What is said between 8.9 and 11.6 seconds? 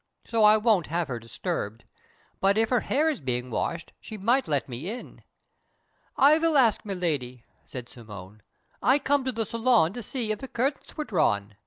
came to the salon to see if the curtains were drawn.